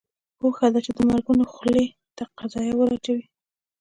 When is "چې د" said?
0.85-0.99